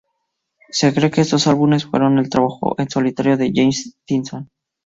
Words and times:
Se 0.71 0.91
cree 0.95 1.11
que 1.11 1.21
estos 1.21 1.45
álbumes 1.45 1.85
fueron 1.85 2.17
el 2.17 2.27
trabajo 2.27 2.73
en 2.79 2.89
solitario 2.89 3.37
de 3.37 3.51
James 3.53 3.95
Stinson. 4.01 4.49